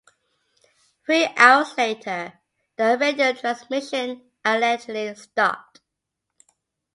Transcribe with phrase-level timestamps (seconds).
[1.05, 2.33] Three hours later
[2.75, 5.81] the radio transmission allegedly stopped.